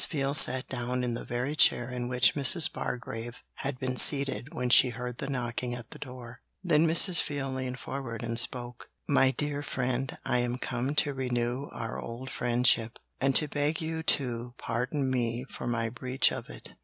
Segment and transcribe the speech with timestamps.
[0.09, 2.73] Veal sat down in the very chair in which Mrs.
[2.73, 6.41] Bargrave had been seated when she heard the knocking at the door.
[6.63, 7.21] Then Mrs.
[7.21, 12.31] Veal leaned forward and spoke: 'My dear friend, I am come to renew our old
[12.31, 16.73] friendship, and to beg you to pardon me for my breach of it.